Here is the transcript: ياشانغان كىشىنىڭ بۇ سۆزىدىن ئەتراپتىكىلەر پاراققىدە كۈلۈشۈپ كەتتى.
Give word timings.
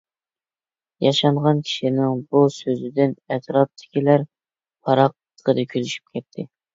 ياشانغان 1.05 1.59
كىشىنىڭ 1.67 2.15
بۇ 2.31 2.41
سۆزىدىن 2.55 3.13
ئەتراپتىكىلەر 3.35 4.23
پاراققىدە 4.89 5.67
كۈلۈشۈپ 5.75 6.11
كەتتى. 6.19 6.47